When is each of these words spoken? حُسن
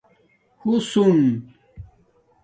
حُسن 0.65 1.19